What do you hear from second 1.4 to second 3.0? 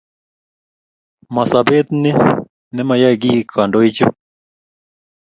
sobeet ni ne